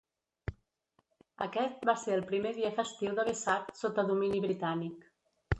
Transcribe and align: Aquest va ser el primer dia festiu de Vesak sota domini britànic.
Aquest 1.47 1.85
va 1.91 1.95
ser 2.05 2.15
el 2.17 2.25
primer 2.33 2.53
dia 2.61 2.73
festiu 2.81 3.15
de 3.21 3.29
Vesak 3.31 3.73
sota 3.85 4.11
domini 4.11 4.43
britànic. 4.49 5.09